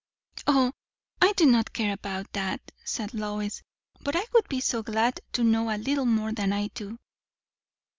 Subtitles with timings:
[0.47, 0.71] "O,
[1.21, 3.61] I do not care about that," said Lois;
[4.01, 6.97] "but I would be so glad to know a little more than I do."